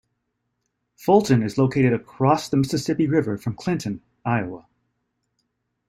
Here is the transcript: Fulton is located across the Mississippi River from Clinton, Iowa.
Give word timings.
Fulton 0.95 1.43
is 1.43 1.59
located 1.59 1.93
across 1.93 2.49
the 2.49 2.57
Mississippi 2.57 3.05
River 3.05 3.37
from 3.37 3.53
Clinton, 3.53 4.01
Iowa. 4.25 4.65